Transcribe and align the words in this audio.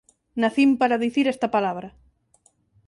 Nacín 0.41 0.69
para 0.81 1.01
dicir 1.05 1.25
esta 1.27 1.47
palabra. 1.55 1.89